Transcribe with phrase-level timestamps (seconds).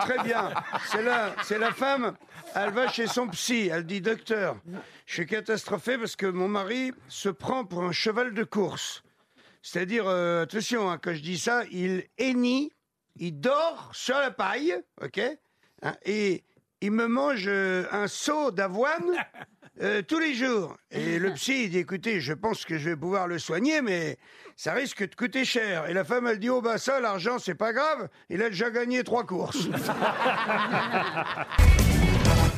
[0.00, 0.50] Très bien.
[0.90, 2.16] C'est la, c'est la femme,
[2.54, 4.56] elle va chez son psy, elle dit Docteur,
[5.06, 9.02] je suis catastrophé parce que mon mari se prend pour un cheval de course.
[9.62, 12.70] C'est-à-dire, euh, attention, hein, quand je dis ça, il hennit,
[13.16, 15.20] il dort sur la paille, ok
[15.82, 16.44] Hein, Et
[16.80, 19.12] il me mange euh, un seau d'avoine
[19.80, 20.76] euh, tous les jours.
[20.90, 24.18] Et le psy, il dit, écoutez, je pense que je vais pouvoir le soigner, mais
[24.56, 25.88] ça risque de coûter cher.
[25.88, 28.70] Et la femme, elle dit, oh bah ça, l'argent, c'est pas grave, il a déjà
[28.70, 29.68] gagné trois courses.